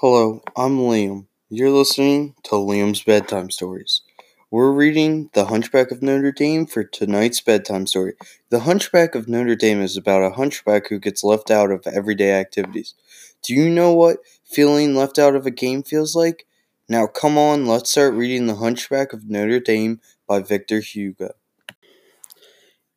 Hello, 0.00 0.42
I'm 0.56 0.78
Liam. 0.78 1.26
You're 1.50 1.72
listening 1.72 2.36
to 2.44 2.50
Liam's 2.52 3.02
Bedtime 3.02 3.50
Stories. 3.50 4.02
We're 4.48 4.70
reading 4.70 5.28
The 5.32 5.46
Hunchback 5.46 5.90
of 5.90 6.02
Notre 6.02 6.30
Dame 6.30 6.66
for 6.66 6.84
tonight's 6.84 7.40
bedtime 7.40 7.84
story. 7.88 8.12
The 8.48 8.60
Hunchback 8.60 9.16
of 9.16 9.26
Notre 9.26 9.56
Dame 9.56 9.80
is 9.80 9.96
about 9.96 10.22
a 10.22 10.36
hunchback 10.36 10.88
who 10.88 11.00
gets 11.00 11.24
left 11.24 11.50
out 11.50 11.72
of 11.72 11.84
everyday 11.84 12.30
activities. 12.30 12.94
Do 13.42 13.54
you 13.54 13.68
know 13.68 13.92
what 13.92 14.18
feeling 14.44 14.94
left 14.94 15.18
out 15.18 15.34
of 15.34 15.46
a 15.46 15.50
game 15.50 15.82
feels 15.82 16.14
like? 16.14 16.46
Now, 16.88 17.08
come 17.08 17.36
on, 17.36 17.66
let's 17.66 17.90
start 17.90 18.14
reading 18.14 18.46
The 18.46 18.54
Hunchback 18.54 19.12
of 19.12 19.28
Notre 19.28 19.58
Dame 19.58 20.00
by 20.28 20.42
Victor 20.42 20.78
Hugo. 20.78 21.32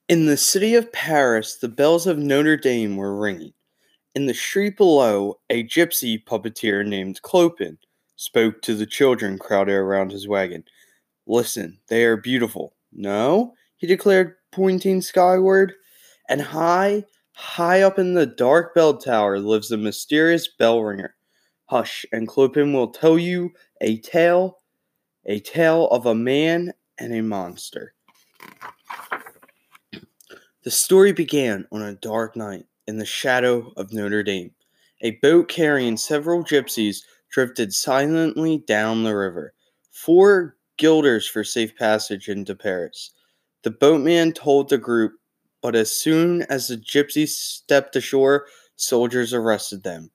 In 0.07 0.27
the 0.27 0.37
city 0.37 0.75
of 0.75 0.93
Paris, 0.93 1.55
the 1.55 1.67
bells 1.67 2.05
of 2.05 2.19
Notre 2.19 2.57
Dame 2.57 2.95
were 2.95 3.19
ringing. 3.19 3.53
In 4.13 4.25
the 4.25 4.33
street 4.33 4.75
below, 4.75 5.39
a 5.49 5.63
gypsy 5.63 6.21
puppeteer 6.21 6.85
named 6.85 7.21
Clopin 7.21 7.77
spoke 8.17 8.61
to 8.61 8.75
the 8.75 8.85
children 8.85 9.37
crowded 9.37 9.73
around 9.73 10.11
his 10.11 10.27
wagon. 10.27 10.65
Listen, 11.27 11.79
they 11.87 12.03
are 12.03 12.17
beautiful. 12.17 12.73
No? 12.91 13.53
he 13.77 13.87
declared, 13.87 14.35
pointing 14.51 15.01
skyward. 15.01 15.73
And 16.29 16.41
high, 16.41 17.05
high 17.33 17.81
up 17.81 17.97
in 17.97 18.13
the 18.13 18.25
dark 18.25 18.75
bell 18.75 18.97
tower 18.97 19.39
lives 19.39 19.71
a 19.71 19.77
mysterious 19.77 20.47
bell 20.47 20.81
ringer. 20.83 21.15
Hush, 21.65 22.05
and 22.11 22.27
Clopin 22.27 22.73
will 22.73 22.89
tell 22.89 23.17
you 23.17 23.53
a 23.79 23.97
tale, 23.99 24.59
a 25.25 25.39
tale 25.39 25.87
of 25.87 26.05
a 26.05 26.13
man 26.13 26.73
and 26.99 27.13
a 27.13 27.21
monster. 27.21 27.93
The 30.63 30.71
story 30.71 31.13
began 31.13 31.65
on 31.71 31.81
a 31.81 31.95
dark 31.95 32.35
night 32.35 32.65
in 32.91 32.97
the 32.97 33.05
shadow 33.05 33.71
of 33.77 33.93
Notre 33.93 34.21
Dame. 34.21 34.51
A 34.99 35.11
boat 35.21 35.47
carrying 35.47 35.95
several 35.95 36.43
gypsies 36.43 36.97
drifted 37.31 37.73
silently 37.73 38.57
down 38.67 39.03
the 39.03 39.15
river. 39.15 39.53
Four 39.91 40.57
guilders 40.77 41.25
for 41.25 41.45
safe 41.45 41.73
passage 41.77 42.27
into 42.27 42.53
Paris. 42.53 43.11
The 43.63 43.71
boatman 43.71 44.33
told 44.33 44.67
the 44.67 44.77
group, 44.77 45.13
but 45.61 45.73
as 45.73 45.89
soon 45.89 46.41
as 46.43 46.67
the 46.67 46.75
gypsies 46.75 47.29
stepped 47.29 47.95
ashore, 47.95 48.47
soldiers 48.75 49.33
arrested 49.33 49.83
them. 49.83 50.11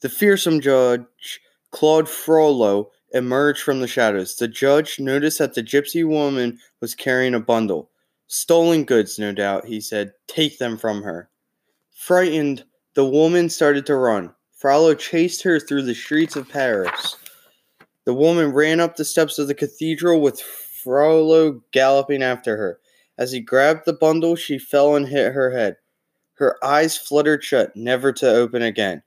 The 0.00 0.10
fearsome 0.10 0.60
judge, 0.60 1.40
Claude 1.70 2.08
Frollo, 2.08 2.90
emerged 3.12 3.62
from 3.62 3.80
the 3.80 3.88
shadows. 3.88 4.36
The 4.36 4.46
judge 4.46 5.00
noticed 5.00 5.38
that 5.38 5.54
the 5.54 5.62
gypsy 5.62 6.06
woman 6.06 6.58
was 6.82 6.94
carrying 6.94 7.34
a 7.34 7.40
bundle. 7.40 7.90
Stolen 8.26 8.84
goods, 8.84 9.18
no 9.18 9.32
doubt, 9.32 9.64
he 9.64 9.80
said. 9.80 10.12
Take 10.28 10.58
them 10.58 10.76
from 10.76 11.02
her. 11.02 11.30
Frightened, 12.00 12.64
the 12.94 13.04
woman 13.04 13.50
started 13.50 13.84
to 13.84 13.94
run. 13.94 14.34
Frollo 14.56 14.94
chased 14.94 15.42
her 15.42 15.60
through 15.60 15.82
the 15.82 15.94
streets 15.94 16.34
of 16.34 16.48
Paris. 16.48 17.16
The 18.06 18.14
woman 18.14 18.54
ran 18.54 18.80
up 18.80 18.96
the 18.96 19.04
steps 19.04 19.38
of 19.38 19.48
the 19.48 19.54
cathedral 19.54 20.22
with 20.22 20.40
Frollo 20.40 21.60
galloping 21.72 22.22
after 22.22 22.56
her. 22.56 22.80
As 23.18 23.32
he 23.32 23.40
grabbed 23.40 23.82
the 23.84 23.92
bundle, 23.92 24.34
she 24.34 24.58
fell 24.58 24.96
and 24.96 25.08
hit 25.08 25.34
her 25.34 25.50
head. 25.50 25.76
Her 26.36 26.56
eyes 26.64 26.96
fluttered 26.96 27.44
shut, 27.44 27.76
never 27.76 28.14
to 28.14 28.28
open 28.30 28.62
again. 28.62 29.02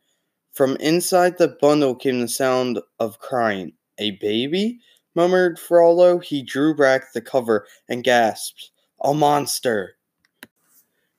From 0.51 0.77
inside 0.77 1.39
the 1.39 1.57
bundle 1.59 1.95
came 1.95 2.21
the 2.21 2.27
sound 2.27 2.79
of 2.99 3.17
crying. 3.17 3.73
A 3.97 4.11
baby? 4.11 4.79
murmured 5.15 5.57
Frollo. 5.57 6.19
He 6.19 6.43
drew 6.43 6.75
back 6.75 7.11
the 7.11 7.21
cover 7.21 7.65
and 7.89 8.03
gasped. 8.03 8.69
A 9.03 9.15
monster! 9.15 9.95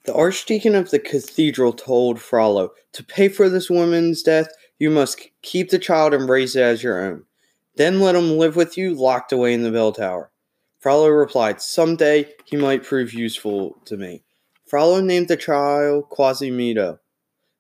The 0.05 0.14
archdeacon 0.14 0.74
of 0.74 0.91
the 0.91 0.98
cathedral 0.98 1.72
told 1.72 2.20
Frollo, 2.20 2.72
To 2.92 3.02
pay 3.02 3.28
for 3.28 3.48
this 3.48 3.70
woman's 3.70 4.22
death, 4.22 4.48
you 4.78 4.91
must 4.91 5.28
keep 5.41 5.70
the 5.70 5.78
child 5.78 6.12
and 6.12 6.28
raise 6.28 6.55
it 6.56 6.62
as 6.62 6.83
your 6.83 7.02
own. 7.02 7.24
Then 7.77 8.00
let 8.00 8.14
him 8.14 8.36
live 8.36 8.55
with 8.55 8.77
you, 8.77 8.94
locked 8.94 9.33
away 9.33 9.55
in 9.55 9.62
the 9.62 9.72
bell 9.72 9.92
tower. 9.92 10.30
Frollo 10.78 11.08
replied, 11.08 11.62
Some 11.62 11.96
day 11.96 12.34
he 12.44 12.56
might 12.56 12.84
prove 12.84 13.14
useful 13.14 13.80
to 13.86 13.96
me. 13.96 14.23
Frollo 14.67 15.01
named 15.01 15.29
the 15.29 15.39
child 15.39 16.11
Quasimodo, 16.11 16.98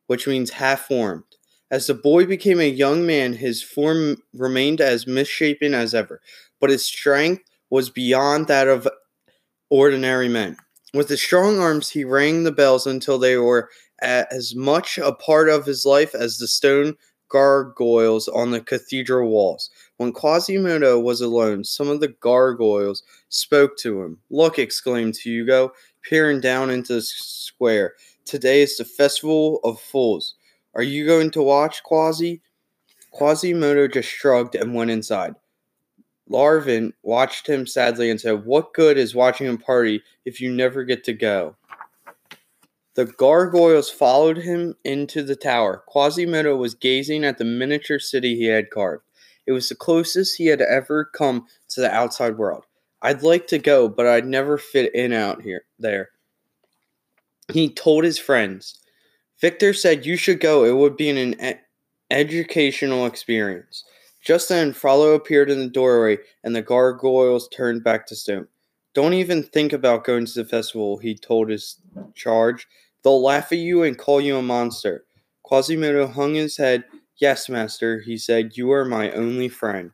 which 0.06 0.26
means 0.26 0.50
half 0.50 0.86
formed. 0.86 1.24
As 1.70 1.86
the 1.86 1.94
boy 1.94 2.26
became 2.26 2.60
a 2.60 2.68
young 2.68 3.06
man, 3.06 3.32
his 3.32 3.62
form 3.62 4.18
remained 4.34 4.82
as 4.82 5.06
misshapen 5.06 5.72
as 5.72 5.94
ever, 5.94 6.20
but 6.60 6.68
his 6.68 6.84
strength 6.84 7.44
was 7.70 7.88
beyond 7.88 8.48
that 8.48 8.68
of 8.68 8.86
ordinary 9.70 10.28
men. 10.28 10.58
With 10.94 11.08
his 11.08 11.20
strong 11.20 11.58
arms, 11.58 11.90
he 11.90 12.04
rang 12.04 12.44
the 12.44 12.52
bells 12.52 12.86
until 12.86 13.18
they 13.18 13.36
were 13.36 13.68
as 14.00 14.54
much 14.54 14.96
a 14.96 15.12
part 15.12 15.48
of 15.48 15.66
his 15.66 15.84
life 15.84 16.14
as 16.14 16.38
the 16.38 16.46
stone 16.46 16.94
gargoyles 17.28 18.28
on 18.28 18.52
the 18.52 18.60
cathedral 18.60 19.28
walls. 19.28 19.70
When 19.96 20.12
Quasimodo 20.12 21.00
was 21.00 21.20
alone, 21.20 21.64
some 21.64 21.88
of 21.88 21.98
the 21.98 22.14
gargoyles 22.20 23.02
spoke 23.28 23.76
to 23.78 24.02
him. 24.02 24.18
Look, 24.30 24.56
exclaimed 24.56 25.16
Hugo, 25.16 25.72
peering 26.02 26.40
down 26.40 26.70
into 26.70 26.94
the 26.94 27.02
square. 27.02 27.94
Today 28.24 28.62
is 28.62 28.76
the 28.76 28.84
festival 28.84 29.58
of 29.64 29.80
fools. 29.80 30.36
Are 30.74 30.82
you 30.82 31.06
going 31.06 31.32
to 31.32 31.42
watch, 31.42 31.82
Quasi? 31.82 32.40
Quasimodo 33.10 33.88
just 33.88 34.08
shrugged 34.08 34.54
and 34.54 34.74
went 34.74 34.92
inside. 34.92 35.34
Laverne 36.28 36.94
watched 37.02 37.46
him 37.46 37.66
sadly 37.66 38.10
and 38.10 38.20
said, 38.20 38.44
What 38.44 38.72
good 38.72 38.96
is 38.96 39.14
watching 39.14 39.48
a 39.48 39.56
party 39.56 40.02
if 40.24 40.40
you 40.40 40.50
never 40.50 40.84
get 40.84 41.04
to 41.04 41.12
go? 41.12 41.56
The 42.94 43.06
gargoyles 43.06 43.90
followed 43.90 44.38
him 44.38 44.76
into 44.84 45.22
the 45.22 45.36
tower. 45.36 45.82
Quasimodo 45.86 46.56
was 46.56 46.74
gazing 46.74 47.24
at 47.24 47.38
the 47.38 47.44
miniature 47.44 47.98
city 47.98 48.36
he 48.36 48.46
had 48.46 48.70
carved. 48.70 49.02
It 49.46 49.52
was 49.52 49.68
the 49.68 49.74
closest 49.74 50.38
he 50.38 50.46
had 50.46 50.62
ever 50.62 51.04
come 51.04 51.46
to 51.70 51.80
the 51.80 51.92
outside 51.92 52.38
world. 52.38 52.64
I'd 53.02 53.22
like 53.22 53.48
to 53.48 53.58
go, 53.58 53.88
but 53.88 54.06
I'd 54.06 54.26
never 54.26 54.56
fit 54.56 54.94
in 54.94 55.12
out 55.12 55.42
here 55.42 55.64
there. 55.78 56.10
He 57.52 57.68
told 57.68 58.04
his 58.04 58.18
friends. 58.18 58.78
Victor 59.40 59.74
said 59.74 60.06
you 60.06 60.16
should 60.16 60.40
go. 60.40 60.64
It 60.64 60.76
would 60.76 60.96
be 60.96 61.10
an 61.10 61.38
ed- 61.38 61.60
educational 62.10 63.04
experience. 63.04 63.84
Just 64.24 64.48
then, 64.48 64.72
Frollo 64.72 65.12
appeared 65.12 65.50
in 65.50 65.58
the 65.58 65.68
doorway, 65.68 66.18
and 66.42 66.56
the 66.56 66.62
gargoyles 66.62 67.48
turned 67.48 67.84
back 67.84 68.06
to 68.06 68.16
stone. 68.16 68.48
Don't 68.94 69.12
even 69.12 69.42
think 69.42 69.72
about 69.72 70.04
going 70.04 70.24
to 70.24 70.34
the 70.34 70.48
festival, 70.48 70.96
he 70.96 71.14
told 71.14 71.50
his 71.50 71.78
charge. 72.14 72.66
They'll 73.02 73.22
laugh 73.22 73.52
at 73.52 73.58
you 73.58 73.82
and 73.82 73.98
call 73.98 74.20
you 74.20 74.38
a 74.38 74.42
monster. 74.42 75.04
Quasimodo 75.42 76.06
hung 76.06 76.34
his 76.34 76.56
head. 76.56 76.84
Yes, 77.18 77.48
master, 77.50 78.00
he 78.00 78.16
said, 78.16 78.56
you 78.56 78.72
are 78.72 78.84
my 78.84 79.10
only 79.12 79.48
friend. 79.48 79.90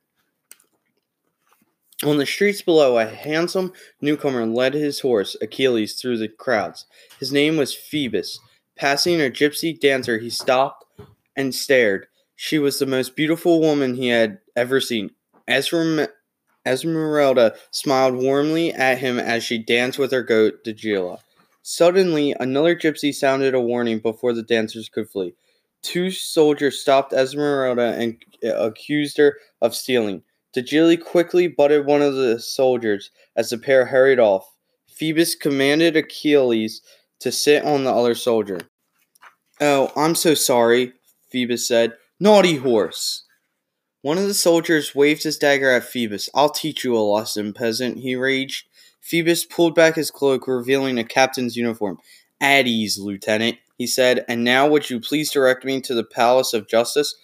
On 2.04 2.16
the 2.16 2.24
streets 2.24 2.62
below, 2.62 2.98
a 2.98 3.06
handsome 3.06 3.72
newcomer 4.00 4.46
led 4.46 4.74
his 4.74 5.00
horse, 5.00 5.36
Achilles, 5.42 6.00
through 6.00 6.18
the 6.18 6.28
crowds. 6.28 6.86
His 7.18 7.32
name 7.32 7.56
was 7.56 7.74
Phoebus. 7.74 8.38
Passing 8.76 9.20
a 9.20 9.24
gypsy 9.24 9.78
dancer, 9.78 10.18
he 10.18 10.30
stopped 10.30 10.84
and 11.36 11.54
stared. 11.54 12.06
She 12.42 12.58
was 12.58 12.78
the 12.78 12.86
most 12.86 13.16
beautiful 13.16 13.60
woman 13.60 13.96
he 13.96 14.08
had 14.08 14.38
ever 14.56 14.80
seen. 14.80 15.10
Esmeralda 15.46 16.08
smiled 17.70 18.14
warmly 18.14 18.72
at 18.72 18.96
him 18.96 19.18
as 19.18 19.44
she 19.44 19.58
danced 19.58 19.98
with 19.98 20.10
her 20.10 20.22
goat, 20.22 20.64
Djali. 20.64 21.18
Suddenly, 21.60 22.34
another 22.40 22.74
gypsy 22.74 23.14
sounded 23.14 23.52
a 23.52 23.60
warning 23.60 23.98
before 23.98 24.32
the 24.32 24.42
dancers 24.42 24.88
could 24.88 25.10
flee. 25.10 25.34
Two 25.82 26.10
soldiers 26.10 26.80
stopped 26.80 27.12
Esmeralda 27.12 27.94
and 27.98 28.16
uh, 28.42 28.54
accused 28.54 29.18
her 29.18 29.36
of 29.60 29.74
stealing. 29.74 30.22
Djali 30.56 30.98
quickly 30.98 31.46
butted 31.46 31.84
one 31.84 32.00
of 32.00 32.14
the 32.14 32.40
soldiers 32.40 33.10
as 33.36 33.50
the 33.50 33.58
pair 33.58 33.84
hurried 33.84 34.18
off. 34.18 34.50
Phoebus 34.88 35.34
commanded 35.34 35.94
Achilles 35.94 36.80
to 37.18 37.30
sit 37.30 37.66
on 37.66 37.84
the 37.84 37.92
other 37.92 38.14
soldier. 38.14 38.62
Oh, 39.60 39.92
I'm 39.94 40.14
so 40.14 40.32
sorry, 40.32 40.94
Phoebus 41.28 41.68
said. 41.68 41.92
Naughty 42.22 42.56
horse! 42.56 43.22
One 44.02 44.18
of 44.18 44.24
the 44.28 44.34
soldiers 44.34 44.94
waved 44.94 45.22
his 45.22 45.38
dagger 45.38 45.70
at 45.70 45.84
Phoebus. 45.84 46.28
I'll 46.34 46.50
teach 46.50 46.84
you 46.84 46.94
a 46.94 47.00
lesson, 47.00 47.54
peasant, 47.54 48.00
he 48.00 48.14
raged. 48.14 48.66
Phoebus 49.00 49.46
pulled 49.46 49.74
back 49.74 49.94
his 49.94 50.10
cloak, 50.10 50.46
revealing 50.46 50.98
a 50.98 51.04
captain's 51.04 51.56
uniform. 51.56 51.96
At 52.38 52.66
ease, 52.66 52.98
lieutenant, 52.98 53.56
he 53.78 53.86
said, 53.86 54.22
and 54.28 54.44
now 54.44 54.68
would 54.68 54.90
you 54.90 55.00
please 55.00 55.32
direct 55.32 55.64
me 55.64 55.80
to 55.80 55.94
the 55.94 56.04
Palace 56.04 56.52
of 56.52 56.68
Justice? 56.68 57.16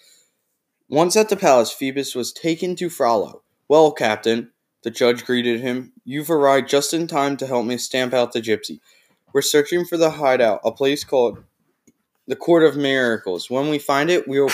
Once 0.89 1.15
at 1.15 1.29
the 1.29 1.37
palace, 1.37 1.71
Phoebus 1.71 2.15
was 2.15 2.33
taken 2.33 2.75
to 2.77 2.89
Frollo. 2.89 3.43
Well, 3.67 3.91
captain, 3.91 4.49
the 4.81 4.89
judge 4.89 5.25
greeted 5.25 5.61
him, 5.61 5.93
you've 6.05 6.31
arrived 6.31 6.69
just 6.69 6.91
in 6.91 7.05
time 7.05 7.37
to 7.37 7.45
help 7.45 7.67
me 7.67 7.77
stamp 7.77 8.15
out 8.15 8.33
the 8.33 8.41
gypsy. 8.41 8.79
We're 9.31 9.43
searching 9.43 9.85
for 9.85 9.97
the 9.97 10.09
hideout, 10.09 10.61
a 10.65 10.71
place 10.71 11.03
called 11.03 11.43
the 12.25 12.35
Court 12.35 12.63
of 12.63 12.75
Miracles. 12.75 13.47
When 13.47 13.69
we 13.69 13.77
find 13.77 14.09
it, 14.09 14.27
we'll 14.27 14.49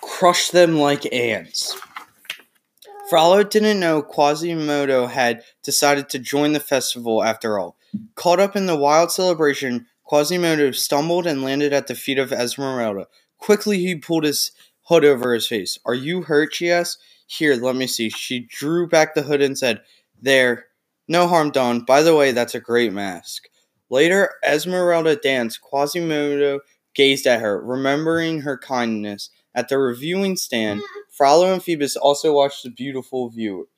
crush 0.00 0.50
them 0.50 0.78
like 0.78 1.12
ants. 1.12 1.76
Frollo 3.10 3.42
didn't 3.42 3.80
know 3.80 4.02
Quasimodo 4.02 5.06
had 5.06 5.42
decided 5.62 6.08
to 6.08 6.18
join 6.18 6.52
the 6.52 6.60
festival 6.60 7.22
after 7.22 7.58
all. 7.58 7.76
Caught 8.14 8.40
up 8.40 8.56
in 8.56 8.66
the 8.66 8.76
wild 8.76 9.12
celebration, 9.12 9.86
Quasimodo 10.04 10.70
stumbled 10.70 11.26
and 11.26 11.42
landed 11.42 11.72
at 11.72 11.86
the 11.86 11.94
feet 11.94 12.18
of 12.18 12.32
Esmeralda. 12.32 13.06
Quickly 13.38 13.78
he 13.78 13.94
pulled 13.94 14.24
his 14.24 14.52
hood 14.84 15.04
over 15.04 15.34
his 15.34 15.46
face. 15.46 15.78
Are 15.84 15.94
you 15.94 16.22
hurt? 16.22 16.54
she 16.54 16.70
asked. 16.70 16.98
Here, 17.26 17.54
let 17.54 17.76
me 17.76 17.86
see. 17.86 18.10
She 18.10 18.40
drew 18.40 18.86
back 18.86 19.14
the 19.14 19.22
hood 19.22 19.42
and 19.42 19.58
said, 19.58 19.82
There, 20.20 20.66
no 21.08 21.26
harm 21.26 21.50
done. 21.50 21.80
By 21.80 22.02
the 22.02 22.14
way, 22.14 22.32
that's 22.32 22.54
a 22.54 22.60
great 22.60 22.92
mask. 22.92 23.44
Later, 23.90 24.30
Esmeralda 24.44 25.16
danced. 25.16 25.60
Quasimodo 25.60 26.60
gazed 26.94 27.26
at 27.26 27.40
her, 27.40 27.62
remembering 27.62 28.40
her 28.40 28.56
kindness. 28.58 29.30
At 29.54 29.68
the 29.68 29.78
reviewing 29.78 30.36
stand, 30.36 30.80
mm-hmm. 30.80 31.00
Frollo 31.10 31.52
and 31.52 31.62
Phoebus 31.62 31.96
also 31.96 32.32
watched 32.34 32.64
the 32.64 32.70
beautiful 32.70 33.28
viewers. 33.28 33.68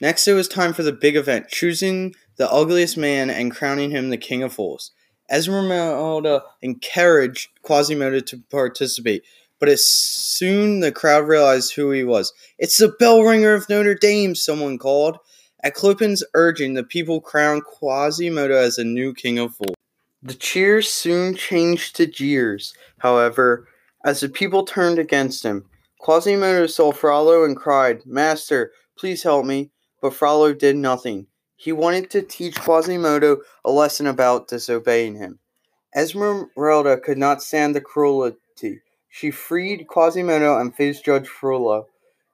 Next, 0.00 0.26
it 0.26 0.34
was 0.34 0.48
time 0.48 0.72
for 0.72 0.82
the 0.82 0.92
big 0.92 1.16
event, 1.16 1.48
choosing 1.48 2.14
the 2.36 2.50
ugliest 2.50 2.96
man 2.96 3.30
and 3.30 3.54
crowning 3.54 3.90
him 3.90 4.10
the 4.10 4.16
King 4.16 4.42
of 4.42 4.52
Fools. 4.52 4.92
Esmeralda 5.30 6.42
encouraged 6.60 7.48
Quasimodo 7.62 8.20
to 8.20 8.42
participate, 8.50 9.22
but 9.58 9.68
as 9.68 9.86
soon 9.86 10.80
the 10.80 10.90
crowd 10.92 11.28
realized 11.28 11.74
who 11.74 11.90
he 11.92 12.04
was, 12.04 12.32
it's 12.58 12.78
the 12.78 12.88
bell 12.88 13.22
ringer 13.22 13.54
of 13.54 13.68
Notre 13.68 13.94
Dame, 13.94 14.34
someone 14.34 14.78
called. 14.78 15.18
At 15.62 15.74
Clopin's 15.74 16.24
urging, 16.34 16.74
the 16.74 16.82
people 16.82 17.20
crowned 17.20 17.62
Quasimodo 17.64 18.56
as 18.56 18.76
the 18.76 18.84
new 18.84 19.14
King 19.14 19.38
of 19.38 19.54
Fools. 19.54 19.76
The 20.22 20.34
cheers 20.34 20.88
soon 20.88 21.34
changed 21.34 21.96
to 21.96 22.06
jeers, 22.06 22.74
however, 22.98 23.66
as 24.04 24.20
the 24.20 24.28
people 24.28 24.64
turned 24.64 25.00
against 25.00 25.42
him. 25.42 25.64
Quasimodo 25.98 26.66
saw 26.66 26.92
Frollo 26.92 27.44
and 27.44 27.56
cried, 27.56 28.06
Master, 28.06 28.72
please 28.96 29.22
help 29.24 29.44
me. 29.44 29.70
But 30.00 30.14
Frollo 30.14 30.52
did 30.52 30.76
nothing. 30.76 31.26
He 31.56 31.72
wanted 31.72 32.10
to 32.10 32.22
teach 32.22 32.56
Quasimodo 32.56 33.38
a 33.64 33.70
lesson 33.70 34.06
about 34.06 34.48
disobeying 34.48 35.14
him. 35.16 35.38
Esmeralda 35.94 36.98
could 36.98 37.18
not 37.18 37.42
stand 37.42 37.74
the 37.74 37.80
cruelty. 37.80 38.80
She 39.08 39.30
freed 39.30 39.86
Quasimodo 39.86 40.58
and 40.58 40.74
faced 40.74 41.04
Judge 41.04 41.28
Frollo. 41.28 41.86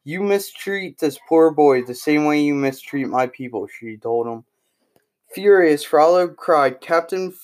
You 0.05 0.23
mistreat 0.23 0.99
this 0.99 1.19
poor 1.29 1.51
boy 1.51 1.83
the 1.83 1.95
same 1.95 2.25
way 2.25 2.41
you 2.41 2.55
mistreat 2.55 3.09
my 3.09 3.27
people, 3.27 3.67
she 3.67 3.97
told 3.99 4.27
him. 4.27 4.45
Furious, 5.35 5.85
Frollo 5.85 6.29
cried, 6.29 6.81
Captain 6.81 7.35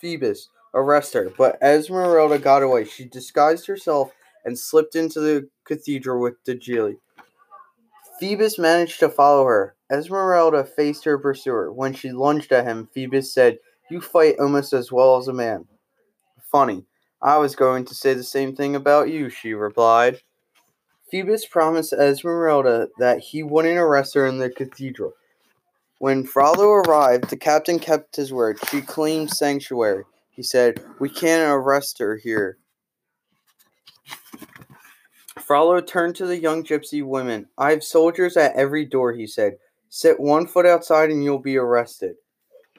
Phoebus, 0.00 0.48
arrest 0.74 1.14
her. 1.14 1.30
But 1.36 1.58
Esmeralda 1.62 2.38
got 2.38 2.62
away. 2.62 2.84
She 2.84 3.04
disguised 3.04 3.66
herself 3.66 4.12
and 4.44 4.58
slipped 4.58 4.94
into 4.94 5.20
the 5.20 5.48
cathedral 5.64 6.20
with 6.20 6.42
Djali. 6.44 6.96
Phoebus 8.18 8.58
managed 8.58 8.98
to 9.00 9.08
follow 9.08 9.44
her. 9.44 9.76
Esmeralda 9.90 10.64
faced 10.64 11.04
her 11.04 11.18
pursuer. 11.18 11.72
When 11.72 11.94
she 11.94 12.10
lunged 12.10 12.52
at 12.52 12.64
him, 12.66 12.88
Phoebus 12.92 13.32
said, 13.32 13.58
You 13.90 14.00
fight 14.00 14.38
almost 14.38 14.72
as 14.72 14.90
well 14.90 15.16
as 15.16 15.28
a 15.28 15.32
man. 15.32 15.66
Funny. 16.50 16.84
I 17.22 17.36
was 17.38 17.56
going 17.56 17.84
to 17.86 17.94
say 17.94 18.14
the 18.14 18.22
same 18.22 18.54
thing 18.54 18.76
about 18.76 19.08
you, 19.08 19.28
she 19.28 19.54
replied. 19.54 20.20
Phoebus 21.10 21.46
promised 21.46 21.92
Esmeralda 21.92 22.88
that 22.98 23.18
he 23.18 23.42
wouldn't 23.42 23.78
arrest 23.78 24.14
her 24.14 24.26
in 24.26 24.38
the 24.38 24.50
cathedral. 24.50 25.14
When 25.98 26.24
Frollo 26.24 26.70
arrived, 26.70 27.28
the 27.28 27.36
captain 27.36 27.80
kept 27.80 28.14
his 28.14 28.32
word. 28.32 28.58
She 28.70 28.80
claimed 28.80 29.30
sanctuary. 29.30 30.04
He 30.30 30.44
said, 30.44 30.84
We 31.00 31.08
can't 31.08 31.52
arrest 31.52 31.98
her 31.98 32.16
here. 32.16 32.58
Frollo 35.40 35.80
turned 35.80 36.14
to 36.16 36.26
the 36.26 36.38
young 36.38 36.62
gypsy 36.62 37.04
women. 37.04 37.48
I 37.58 37.70
have 37.70 37.82
soldiers 37.82 38.36
at 38.36 38.54
every 38.54 38.84
door, 38.84 39.12
he 39.12 39.26
said. 39.26 39.54
Sit 39.88 40.20
one 40.20 40.46
foot 40.46 40.66
outside 40.66 41.10
and 41.10 41.24
you'll 41.24 41.38
be 41.38 41.56
arrested. 41.56 42.16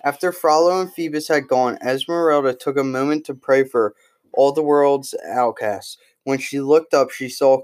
After 0.04 0.32
Frollo 0.32 0.80
and 0.80 0.94
Phoebus 0.94 1.28
had 1.28 1.48
gone, 1.48 1.78
Esmeralda 1.82 2.54
took 2.54 2.78
a 2.78 2.84
moment 2.84 3.26
to 3.26 3.34
pray 3.34 3.66
for 3.66 3.96
all 4.32 4.54
the 4.54 4.64
world's 4.64 5.14
outcasts. 5.28 5.98
When 6.24 6.38
she 6.38 6.62
looked 6.62 6.94
up, 6.94 7.12
she 7.12 7.28
saw 7.28 7.64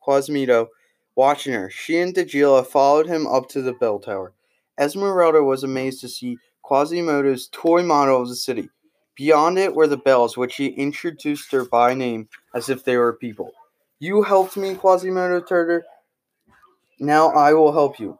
Quasimodo 0.00 0.68
watching 1.14 1.52
her. 1.52 1.70
She 1.70 1.98
and 1.98 2.14
Djali 2.14 2.66
followed 2.66 3.06
him 3.06 3.26
up 3.28 3.48
to 3.50 3.62
the 3.62 3.74
bell 3.74 4.00
tower. 4.00 4.32
Esmeralda 4.78 5.42
was 5.42 5.64
amazed 5.64 6.00
to 6.00 6.08
see 6.08 6.38
Quasimodo's 6.62 7.48
toy 7.48 7.82
model 7.82 8.22
of 8.22 8.28
the 8.28 8.36
city. 8.36 8.70
Beyond 9.16 9.58
it 9.58 9.74
were 9.74 9.88
the 9.88 9.96
bells, 9.96 10.36
which 10.36 10.56
he 10.56 10.66
introduced 10.68 11.50
her 11.52 11.64
by 11.64 11.94
name 11.94 12.28
as 12.54 12.68
if 12.68 12.84
they 12.84 12.96
were 12.96 13.12
people. 13.12 13.52
You 13.98 14.22
helped 14.22 14.56
me, 14.56 14.74
Quasimodo 14.76 15.40
Turtle. 15.40 15.82
Now 17.00 17.30
I 17.30 17.52
will 17.52 17.72
help 17.72 17.98
you. 17.98 18.18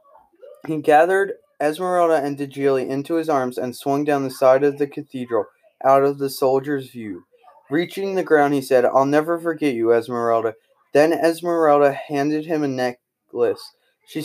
He 0.66 0.78
gathered 0.78 1.34
Esmeralda 1.60 2.16
and 2.16 2.36
Djali 2.36 2.88
into 2.88 3.14
his 3.14 3.28
arms 3.28 3.58
and 3.58 3.76
swung 3.76 4.04
down 4.04 4.24
the 4.24 4.30
side 4.30 4.64
of 4.64 4.78
the 4.78 4.86
cathedral, 4.86 5.44
out 5.84 6.02
of 6.02 6.18
the 6.18 6.30
soldier's 6.30 6.90
view. 6.90 7.24
Reaching 7.70 8.14
the 8.14 8.24
ground, 8.24 8.54
he 8.54 8.62
said, 8.62 8.84
I'll 8.84 9.06
never 9.06 9.38
forget 9.38 9.74
you, 9.74 9.92
Esmeralda. 9.92 10.54
Then 10.92 11.12
Esmeralda 11.12 11.92
handed 11.92 12.46
him 12.46 12.62
a 12.62 12.68
necklace. 12.68 13.74
She 14.06 14.24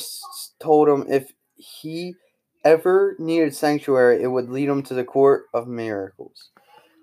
told 0.60 0.88
him 0.88 1.06
if 1.10 1.34
he 1.56 2.16
ever 2.64 3.16
needed 3.20 3.56
sanctuary, 3.56 4.22
it 4.22 4.28
would 4.28 4.50
lead 4.50 4.70
him 4.70 4.84
to 4.84 4.94
the 4.94 5.04
court 5.04 5.46
of 5.54 5.68
miracles. 5.68 6.52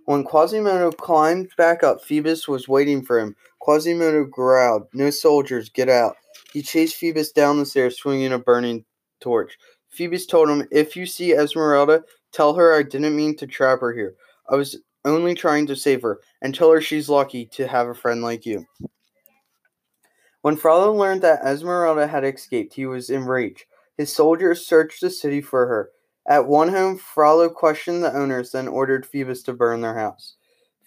When 0.06 0.24
Quasimodo 0.24 0.90
climbed 0.90 1.50
back 1.56 1.82
up, 1.82 2.02
Phoebus 2.02 2.48
was 2.48 2.68
waiting 2.68 3.02
for 3.02 3.18
him. 3.18 3.36
Quasimodo 3.60 4.24
growled, 4.24 4.88
No 4.92 5.10
soldiers, 5.10 5.68
get 5.68 5.88
out. 5.88 6.16
He 6.52 6.62
chased 6.62 6.96
Phoebus 6.96 7.32
down 7.32 7.58
the 7.58 7.66
stairs, 7.66 7.98
swinging 7.98 8.32
a 8.32 8.38
burning 8.38 8.84
torch. 9.20 9.56
Phoebus 9.90 10.26
told 10.26 10.48
him, 10.48 10.66
If 10.70 10.96
you 10.96 11.06
see 11.06 11.32
Esmeralda, 11.32 12.02
tell 12.32 12.54
her 12.54 12.74
I 12.74 12.82
didn't 12.82 13.16
mean 13.16 13.36
to 13.36 13.46
trap 13.46 13.80
her 13.80 13.92
here. 13.92 14.14
I 14.48 14.56
was 14.56 14.78
only 15.04 15.34
trying 15.34 15.66
to 15.66 15.76
save 15.76 16.02
her, 16.02 16.20
and 16.42 16.54
tell 16.54 16.72
her 16.72 16.80
she's 16.80 17.08
lucky 17.08 17.46
to 17.46 17.68
have 17.68 17.88
a 17.88 17.94
friend 17.94 18.22
like 18.22 18.44
you. 18.44 18.66
When 20.42 20.56
Frollo 20.56 20.92
learned 20.92 21.22
that 21.22 21.44
Esmeralda 21.44 22.06
had 22.06 22.24
escaped, 22.24 22.74
he 22.74 22.86
was 22.86 23.10
enraged. 23.10 23.64
His 24.00 24.14
soldiers 24.14 24.66
searched 24.66 25.02
the 25.02 25.10
city 25.10 25.42
for 25.42 25.66
her. 25.66 25.90
At 26.26 26.46
one 26.46 26.70
home, 26.70 26.96
Frollo 26.96 27.50
questioned 27.50 28.02
the 28.02 28.16
owners, 28.16 28.52
then 28.52 28.66
ordered 28.66 29.04
Phoebus 29.04 29.42
to 29.42 29.52
burn 29.52 29.82
their 29.82 29.98
house. 29.98 30.36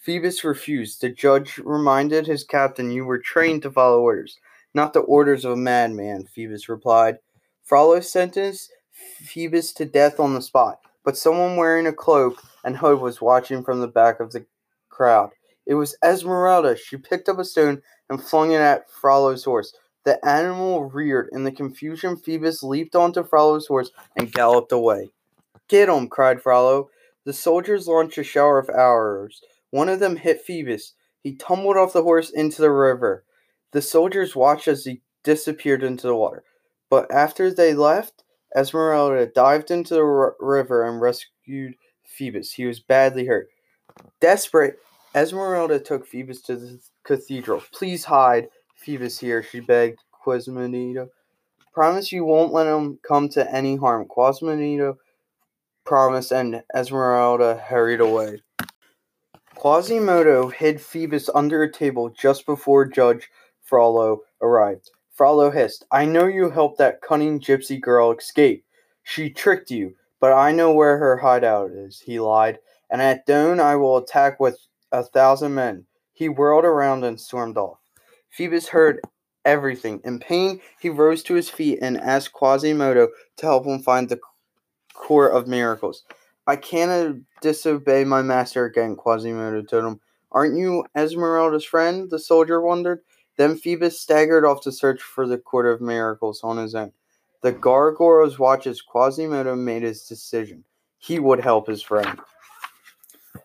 Phoebus 0.02 0.44
refused. 0.44 1.00
The 1.00 1.10
judge 1.10 1.60
reminded 1.60 2.26
his 2.26 2.44
captain, 2.44 2.90
You 2.90 3.06
were 3.06 3.20
trained 3.20 3.62
to 3.62 3.72
follow 3.72 4.02
orders, 4.02 4.40
not 4.74 4.94
the 4.94 5.02
orders 5.02 5.46
of 5.46 5.52
a 5.52 5.56
madman, 5.56 6.26
Phoebus 6.26 6.68
replied. 6.68 7.20
Frollo 7.64 8.00
sentenced 8.00 8.72
Phoebus 8.92 9.74
to 9.74 9.86
death 9.86 10.20
on 10.20 10.34
the 10.34 10.42
spot, 10.42 10.80
but 11.06 11.16
someone 11.16 11.56
wearing 11.56 11.86
a 11.86 11.94
cloak 11.94 12.42
and 12.64 12.78
hood 12.78 13.00
was 13.00 13.22
watching 13.22 13.64
from 13.64 13.80
the 13.80 13.88
back 13.88 14.20
of 14.22 14.32
the 14.32 14.48
crowd. 14.90 15.30
It 15.68 15.76
was 15.76 15.96
Esmeralda. 16.04 16.76
She 16.76 16.98
picked 16.98 17.30
up 17.30 17.38
a 17.38 17.46
stone 17.46 17.84
and 18.10 18.20
flung 18.20 18.54
it 18.54 18.60
at 18.60 18.90
Frollo's 18.90 19.44
horse. 19.44 19.72
The 20.06 20.24
animal 20.26 20.86
reared. 20.86 21.30
In 21.32 21.44
the 21.44 21.52
confusion, 21.52 22.18
Phoebus 22.18 22.64
leaped 22.64 22.96
onto 22.96 23.24
Frollo's 23.24 23.68
horse 23.68 23.92
and 24.18 24.32
galloped 24.32 24.72
away. 24.72 25.12
Get 25.70 25.90
him! 25.90 26.08
cried 26.08 26.42
Frollo. 26.42 26.90
The 27.26 27.34
soldiers 27.34 27.88
launched 27.88 28.18
a 28.18 28.24
shower 28.24 28.60
of 28.60 28.70
arrows. 28.70 29.42
One 29.72 29.90
of 29.90 30.00
them 30.00 30.18
hit 30.18 30.42
Phoebus. 30.42 30.94
He 31.24 31.36
tumbled 31.36 31.78
off 31.78 31.94
the 31.94 32.04
horse 32.04 32.30
into 32.30 32.62
the 32.62 32.72
river. 32.72 33.24
The 33.72 33.82
soldiers 33.82 34.36
watched 34.36 34.68
as 34.68 34.84
he 34.84 35.02
disappeared 35.24 35.84
into 35.84 36.08
the 36.08 36.16
water. 36.16 36.44
But 36.90 37.10
after 37.12 37.52
they 37.52 37.74
left, 37.74 38.24
Esmeralda 38.56 39.26
dived 39.26 39.72
into 39.72 39.96
the 39.96 40.04
r- 40.04 40.36
river 40.40 40.84
and 40.84 41.02
rescued 41.02 41.76
Phoebus. 42.04 42.52
He 42.52 42.66
was 42.66 42.80
badly 42.80 43.26
hurt. 43.26 43.48
Desperate, 44.20 44.80
Esmeralda 45.16 45.80
took 45.80 46.06
Phoebus 46.06 46.42
to 46.44 46.56
the 46.56 46.80
cathedral. 47.04 47.64
Please 47.72 48.06
hide 48.06 48.50
Phoebus 48.84 49.20
here, 49.20 49.42
she 49.42 49.60
begged 49.60 50.00
Quasimodo. 50.12 51.10
Promise 51.74 52.12
you 52.12 52.26
won't 52.26 52.54
let 52.54 52.68
him 52.68 53.00
come 53.08 53.30
to 53.30 53.50
any 53.52 53.76
harm. 53.76 54.06
Quasimodo 54.06 54.98
promised, 55.86 56.32
and 56.32 56.64
Esmeralda 56.76 57.56
hurried 57.56 58.02
away. 58.02 58.42
Quasimodo 59.56 60.50
hid 60.50 60.82
Phoebus 60.82 61.30
under 61.34 61.64
a 61.64 61.72
table 61.72 62.10
just 62.10 62.46
before 62.46 62.86
Judge 62.86 63.30
Frollo 63.62 64.22
arrived. 64.42 64.92
Frollo 65.12 65.52
hissed, 65.52 65.86
I 65.92 66.06
know 66.06 66.26
you 66.26 66.50
helped 66.50 66.80
that 66.80 67.02
cunning 67.02 67.40
gypsy 67.40 67.80
girl 67.80 68.12
escape. 68.12 68.66
She 69.04 69.30
tricked 69.30 69.70
you, 69.72 69.96
but 70.20 70.34
I 70.34 70.52
know 70.52 70.74
where 70.74 70.98
her 70.98 71.18
hideout 71.18 71.72
is, 71.72 72.00
he 72.00 72.20
lied, 72.20 72.60
and 72.90 73.02
at 73.02 73.26
dawn 73.26 73.60
I 73.60 73.76
will 73.76 73.98
attack 73.98 74.40
with 74.40 74.58
a 74.92 75.04
thousand 75.04 75.54
men. 75.54 75.86
He 76.14 76.30
whirled 76.30 76.66
around 76.66 77.04
and 77.04 77.20
stormed 77.20 77.58
off. 77.58 77.83
Phoebus 78.34 78.68
heard 78.68 79.00
everything. 79.46 80.02
In 80.04 80.20
pain, 80.20 80.60
he 80.80 80.90
rose 80.90 81.22
to 81.24 81.36
his 81.36 81.50
feet 81.50 81.80
and 81.82 82.00
asked 82.00 82.34
Quasimodo 82.34 83.10
to 83.38 83.46
help 83.46 83.66
him 83.66 83.80
find 83.80 84.10
the 84.10 84.20
court 84.94 85.36
of 85.36 85.48
miracles. 85.48 86.04
I 86.48 86.56
cannot 86.56 87.18
disobey 87.42 88.04
my 88.04 88.22
master 88.22 88.66
again, 88.66 88.96
Quasimodo 88.96 89.62
told 89.62 89.86
him. 89.86 90.00
Aren't 90.32 90.58
you 90.58 90.84
Esmeralda's 90.96 91.64
friend? 91.64 92.10
The 92.10 92.18
soldier 92.18 92.60
wondered. 92.60 93.02
Then 93.38 93.56
Phoebus 93.56 94.00
staggered 94.00 94.46
off 94.46 94.62
to 94.62 94.72
search 94.72 95.02
for 95.02 95.28
the 95.28 95.38
court 95.38 95.68
of 95.68 95.80
miracles 95.80 96.42
on 96.44 96.58
his 96.58 96.74
own. 96.74 96.92
The 97.42 97.52
gargoyles 97.52 98.40
watched 98.40 98.68
as 98.68 98.82
Quasimodo 98.82 99.56
made 99.56 99.84
his 99.84 100.08
decision. 100.08 100.64
He 100.98 101.20
would 101.20 101.42
help 101.42 101.68
his 101.68 101.84
friend. 101.84 102.20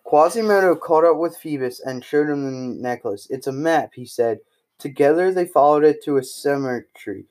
Quasimodo 0.04 0.76
caught 0.76 1.04
up 1.04 1.18
with 1.18 1.36
Phoebus 1.36 1.80
and 1.80 2.02
showed 2.02 2.30
him 2.30 2.44
the 2.44 2.82
necklace. 2.82 3.26
It's 3.28 3.48
a 3.48 3.52
map, 3.52 3.90
he 3.94 4.06
said. 4.06 4.38
Together 4.78 5.32
they 5.32 5.44
followed 5.46 5.84
it 5.84 6.02
to 6.04 6.16
a 6.16 6.24
cemetery. 6.24 7.24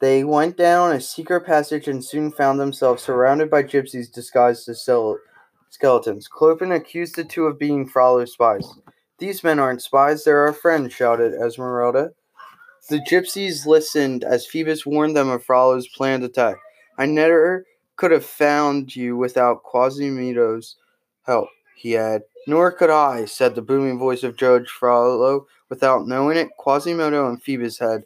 They 0.00 0.24
went 0.24 0.56
down 0.56 0.92
a 0.92 1.00
secret 1.00 1.46
passage 1.46 1.86
and 1.88 2.04
soon 2.04 2.32
found 2.32 2.58
themselves 2.58 3.02
surrounded 3.02 3.50
by 3.50 3.62
gypsies 3.62 4.12
disguised 4.12 4.68
as 4.68 4.88
skeletons. 5.70 6.28
Clopin 6.28 6.74
accused 6.74 7.16
the 7.16 7.24
two 7.24 7.46
of 7.46 7.58
being 7.58 7.86
Frollo's 7.86 8.32
spies. 8.32 8.66
These 9.18 9.44
men 9.44 9.60
aren't 9.60 9.82
spies, 9.82 10.24
they're 10.24 10.46
our 10.46 10.52
friends, 10.52 10.92
shouted 10.92 11.34
Esmeralda. 11.34 12.10
The 12.88 12.98
gypsies 12.98 13.64
listened 13.64 14.24
as 14.24 14.46
Phoebus 14.46 14.84
warned 14.84 15.16
them 15.16 15.28
of 15.28 15.44
Frollo's 15.44 15.86
planned 15.86 16.24
attack. 16.24 16.56
I 16.98 17.06
never 17.06 17.64
could 17.94 18.10
have 18.10 18.24
found 18.24 18.96
you 18.96 19.16
without 19.16 19.62
Quasimodo's 19.62 20.76
help, 21.24 21.48
he 21.76 21.92
had. 21.92 22.22
Nor 22.46 22.72
could 22.72 22.90
I, 22.90 23.24
said 23.24 23.54
the 23.54 23.62
booming 23.62 23.98
voice 23.98 24.22
of 24.22 24.36
Judge 24.36 24.68
Frollo. 24.68 25.46
Without 25.68 26.06
knowing 26.06 26.36
it, 26.36 26.50
Quasimodo 26.58 27.28
and 27.28 27.42
Phoebus 27.42 27.78
had 27.78 28.04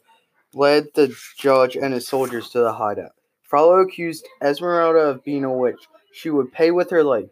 led 0.53 0.89
the 0.95 1.15
judge 1.39 1.77
and 1.77 1.95
his 1.95 2.07
soldiers 2.07 2.51
to 2.51 2.61
the 2.61 2.73
hideout. 2.73 3.13
Frollo 3.43 3.81
accused 3.81 4.27
Esmeralda 4.43 4.99
of 5.01 5.25
being 5.25 5.45
a 5.45 5.53
witch. 5.53 5.89
She 6.13 6.31
would 6.31 6.53
pay 6.53 6.71
with 6.71 6.91
her 6.91 7.03
life. 7.03 7.29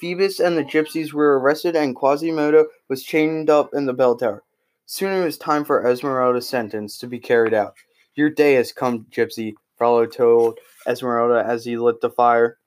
Phoebus 0.00 0.38
and 0.40 0.56
the 0.56 0.64
gypsies 0.64 1.12
were 1.12 1.38
arrested, 1.38 1.74
and 1.74 1.96
Quasimodo 1.96 2.66
was 2.88 3.02
chained 3.02 3.48
up 3.48 3.70
in 3.72 3.86
the 3.86 3.92
bell 3.92 4.16
tower. 4.16 4.42
Soon 4.86 5.12
it 5.12 5.24
was 5.24 5.38
time 5.38 5.64
for 5.64 5.86
Esmeralda's 5.86 6.48
sentence 6.48 6.98
to 6.98 7.06
be 7.06 7.18
carried 7.18 7.54
out. 7.54 7.74
Your 8.14 8.28
day 8.28 8.54
has 8.54 8.70
come, 8.70 9.06
gypsy, 9.10 9.54
Frollo 9.76 10.06
told 10.06 10.58
Esmeralda 10.86 11.42
as 11.46 11.64
he 11.64 11.76
lit 11.76 12.00
the 12.00 12.10
fire. 12.10 12.58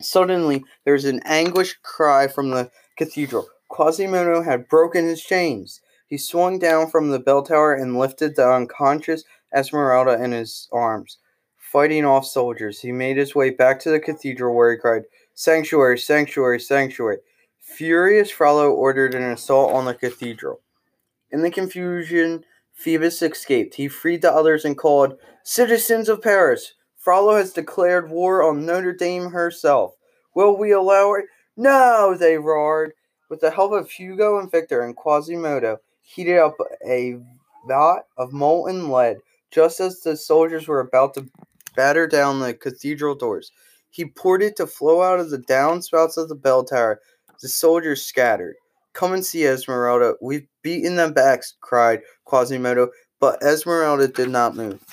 Suddenly, 0.00 0.64
there 0.84 0.94
was 0.94 1.04
an 1.04 1.20
anguished 1.24 1.82
cry 1.82 2.26
from 2.26 2.50
the 2.50 2.70
cathedral. 2.96 3.48
Quasimodo 3.68 4.42
had 4.42 4.68
broken 4.68 5.06
his 5.06 5.22
chains. 5.22 5.80
He 6.06 6.18
swung 6.18 6.58
down 6.58 6.90
from 6.90 7.10
the 7.10 7.20
bell 7.20 7.42
tower 7.42 7.72
and 7.72 7.98
lifted 7.98 8.34
the 8.34 8.50
unconscious 8.50 9.24
Esmeralda 9.54 10.22
in 10.22 10.32
his 10.32 10.68
arms. 10.72 11.18
Fighting 11.56 12.04
off 12.04 12.26
soldiers, 12.26 12.80
he 12.80 12.90
made 12.90 13.16
his 13.16 13.34
way 13.34 13.50
back 13.50 13.78
to 13.80 13.90
the 13.90 14.00
cathedral 14.00 14.56
where 14.56 14.72
he 14.72 14.78
cried, 14.78 15.04
Sanctuary, 15.34 15.98
sanctuary, 15.98 16.58
sanctuary. 16.58 17.18
Furious 17.60 18.30
Frollo 18.30 18.72
ordered 18.72 19.14
an 19.14 19.22
assault 19.22 19.72
on 19.72 19.84
the 19.84 19.94
cathedral. 19.94 20.60
In 21.30 21.42
the 21.42 21.50
confusion, 21.50 22.44
Phoebus 22.74 23.22
escaped. 23.22 23.76
He 23.76 23.86
freed 23.86 24.22
the 24.22 24.32
others 24.32 24.64
and 24.64 24.76
called, 24.76 25.16
Citizens 25.44 26.08
of 26.08 26.22
Paris, 26.22 26.74
Frollo 27.00 27.36
has 27.36 27.54
declared 27.54 28.10
war 28.10 28.42
on 28.42 28.66
Notre 28.66 28.92
Dame 28.92 29.30
herself. 29.30 29.94
Will 30.34 30.58
we 30.58 30.72
allow 30.72 31.14
it? 31.14 31.24
No, 31.56 32.14
they 32.14 32.36
roared. 32.36 32.92
With 33.30 33.40
the 33.40 33.50
help 33.50 33.72
of 33.72 33.90
Hugo 33.90 34.38
and 34.38 34.50
Victor 34.50 34.82
and 34.82 34.94
Quasimodo, 34.94 35.78
heated 36.02 36.36
up 36.36 36.58
a 36.86 37.16
vat 37.66 38.00
of 38.18 38.34
molten 38.34 38.90
lead 38.90 39.16
just 39.50 39.80
as 39.80 40.00
the 40.00 40.14
soldiers 40.14 40.68
were 40.68 40.80
about 40.80 41.14
to 41.14 41.26
batter 41.74 42.06
down 42.06 42.38
the 42.38 42.52
cathedral 42.52 43.14
doors. 43.14 43.50
He 43.88 44.04
poured 44.04 44.42
it 44.42 44.56
to 44.56 44.66
flow 44.66 45.00
out 45.00 45.20
of 45.20 45.30
the 45.30 45.38
downspouts 45.38 46.18
of 46.18 46.28
the 46.28 46.34
bell 46.34 46.64
tower. 46.64 47.00
The 47.40 47.48
soldiers 47.48 48.02
scattered. 48.02 48.56
Come 48.92 49.14
and 49.14 49.24
see 49.24 49.46
Esmeralda. 49.46 50.16
We've 50.20 50.46
beaten 50.62 50.96
them 50.96 51.14
back, 51.14 51.44
cried 51.62 52.02
Quasimodo, 52.26 52.90
but 53.20 53.42
Esmeralda 53.42 54.08
did 54.08 54.28
not 54.28 54.54
move. 54.54 54.84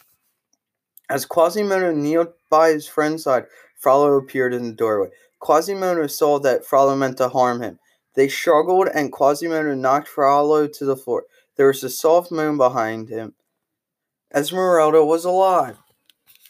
As 1.10 1.26
Quasimodo 1.26 1.94
kneeled 1.94 2.34
by 2.50 2.70
his 2.70 2.88
friend's 2.88 3.24
side, 3.24 3.46
Frollo 3.80 4.18
appeared 4.18 4.54
in 4.54 4.68
the 4.68 4.74
doorway. 4.74 5.10
Quasimodo 5.40 6.08
saw 6.08 6.40
that 6.40 6.66
Frollo 6.66 6.96
meant 6.96 7.18
to 7.18 7.30
harm 7.30 7.62
him. 7.62 7.80
They 8.16 8.28
struggled, 8.28 8.90
and 8.94 9.12
Quasimodo 9.12 9.76
knocked 9.76 10.08
Frollo 10.08 10.68
to 10.68 10.86
the 10.86 10.98
floor. 10.98 11.26
There 11.56 11.68
was 11.68 11.84
a 11.84 11.90
soft 11.90 12.32
moan 12.32 12.58
behind 12.58 13.10
him. 13.10 13.36
Esmeralda 14.34 15.06
was 15.06 15.24
alive. 15.24 15.78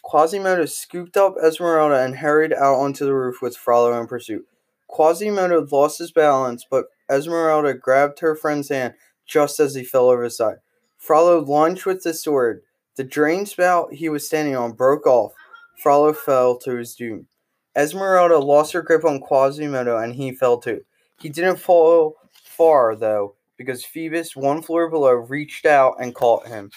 Quasimodo 0.02 0.64
scooped 0.64 1.16
up 1.16 1.36
Esmeralda 1.42 2.02
and 2.02 2.16
hurried 2.16 2.52
out 2.52 2.76
onto 2.76 3.04
the 3.04 3.14
roof 3.14 3.40
with 3.42 3.56
Frollo 3.56 3.98
in 4.00 4.06
pursuit. 4.06 4.46
Quasimodo 4.88 5.66
lost 5.70 5.98
his 5.98 6.10
balance, 6.10 6.64
but 6.68 6.86
Esmeralda 7.10 7.74
grabbed 7.74 8.20
her 8.20 8.34
friend's 8.34 8.70
hand 8.70 8.94
just 9.26 9.60
as 9.60 9.74
he 9.74 9.84
fell 9.84 10.08
over 10.08 10.24
the 10.24 10.30
side. 10.30 10.56
Frollo 10.96 11.40
lunged 11.44 11.84
with 11.84 12.02
the 12.02 12.14
sword. 12.14 12.62
The 12.98 13.04
drain 13.04 13.46
spout 13.46 13.94
he 13.94 14.08
was 14.08 14.26
standing 14.26 14.56
on 14.56 14.72
broke 14.72 15.06
off. 15.06 15.32
Frollo 15.80 16.12
fell 16.12 16.58
to 16.58 16.74
his 16.74 16.96
doom. 16.96 17.28
Esmeralda 17.76 18.38
lost 18.38 18.72
her 18.72 18.82
grip 18.82 19.04
on 19.04 19.20
Quasimodo 19.20 19.98
and 19.98 20.12
he 20.12 20.32
fell 20.32 20.58
too. 20.58 20.80
He 21.20 21.28
didn't 21.28 21.60
fall 21.60 22.16
far, 22.32 22.96
though, 22.96 23.36
because 23.56 23.84
Phoebus, 23.84 24.34
one 24.34 24.62
floor 24.62 24.90
below, 24.90 25.12
reached 25.12 25.64
out 25.64 25.94
and 26.00 26.12
caught 26.12 26.48
him. 26.48 26.72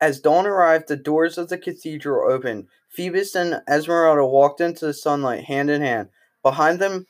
As 0.00 0.18
dawn 0.18 0.48
arrived, 0.48 0.88
the 0.88 0.96
doors 0.96 1.38
of 1.38 1.48
the 1.48 1.58
cathedral 1.58 2.28
opened. 2.28 2.66
Phoebus 2.88 3.36
and 3.36 3.62
Esmeralda 3.68 4.26
walked 4.26 4.60
into 4.60 4.86
the 4.86 4.92
sunlight 4.92 5.44
hand 5.44 5.70
in 5.70 5.80
hand. 5.80 6.08
Behind 6.42 6.80
them, 6.80 7.06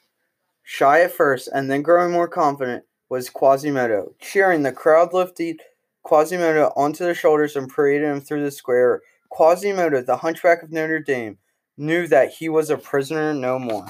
shy 0.62 1.00
at 1.00 1.12
first 1.12 1.49
and 1.55 1.71
then 1.71 1.81
growing 1.81 2.12
more 2.12 2.29
confident, 2.29 2.85
was 3.09 3.31
Quasimodo. 3.31 4.12
Cheering, 4.21 4.62
the 4.62 4.73
crowd 4.73 5.15
lifted 5.15 5.62
Quasimodo 6.02 6.73
onto 6.76 7.04
their 7.04 7.14
shoulders 7.14 7.57
and 7.57 7.69
paraded 7.69 8.09
him 8.09 8.21
through 8.21 8.42
the 8.42 8.50
square. 8.50 9.02
Quasimodo, 9.30 10.02
the 10.02 10.19
hunchback 10.19 10.62
of 10.62 10.73
Notre 10.73 11.00
Dame, 11.00 11.38
knew 11.76 12.07
that 12.09 12.35
he 12.35 12.49
was 12.49 12.71
a 12.71 12.76
prisoner 12.76 13.33
no 13.35 13.59
more. 13.59 13.87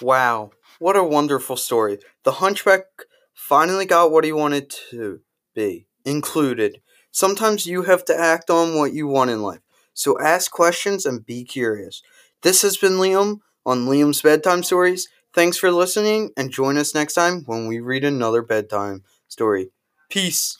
Wow, 0.00 0.50
what 0.78 0.96
a 0.96 1.04
wonderful 1.04 1.56
story. 1.56 1.98
The 2.24 2.32
hunchback 2.32 2.84
finally 3.32 3.86
got 3.86 4.10
what 4.10 4.24
he 4.24 4.32
wanted 4.32 4.70
to 4.90 5.20
be 5.54 5.86
included. 6.04 6.80
Sometimes 7.10 7.66
you 7.66 7.82
have 7.82 8.04
to 8.06 8.18
act 8.18 8.50
on 8.50 8.76
what 8.76 8.92
you 8.92 9.06
want 9.06 9.30
in 9.30 9.42
life. 9.42 9.60
So 9.94 10.20
ask 10.20 10.50
questions 10.50 11.06
and 11.06 11.24
be 11.24 11.44
curious. 11.44 12.02
This 12.42 12.62
has 12.62 12.76
been 12.76 12.94
Liam 12.94 13.40
on 13.64 13.86
Liam's 13.86 14.20
Bedtime 14.20 14.62
Stories. 14.62 15.08
Thanks 15.34 15.56
for 15.56 15.70
listening 15.70 16.32
and 16.36 16.50
join 16.50 16.76
us 16.76 16.94
next 16.94 17.14
time 17.14 17.42
when 17.46 17.66
we 17.66 17.80
read 17.80 18.04
another 18.04 18.42
bedtime 18.42 19.04
story. 19.28 19.70
Peace. 20.08 20.56